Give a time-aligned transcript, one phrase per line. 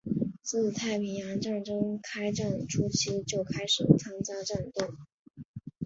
[0.41, 4.95] 自太平洋战争开战初期就开始参加战斗。